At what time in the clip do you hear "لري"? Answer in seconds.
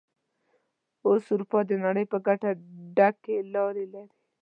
3.93-4.17